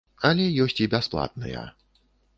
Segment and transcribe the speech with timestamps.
[0.29, 1.63] Але ёсць і бясплатныя.